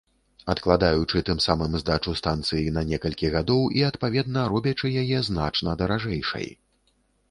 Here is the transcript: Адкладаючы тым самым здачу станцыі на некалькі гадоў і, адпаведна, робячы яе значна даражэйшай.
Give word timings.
Адкладаючы 0.53 1.21
тым 1.27 1.41
самым 1.47 1.75
здачу 1.83 2.15
станцыі 2.23 2.73
на 2.79 2.85
некалькі 2.95 3.33
гадоў 3.37 3.63
і, 3.79 3.87
адпаведна, 3.93 4.51
робячы 4.57 4.97
яе 5.07 5.25
значна 5.33 5.81
даражэйшай. 5.87 6.55